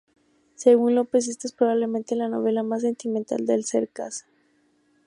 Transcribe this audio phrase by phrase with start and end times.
[0.55, 4.25] Según López, esta es probablemente la novela más sentimental de Cercas.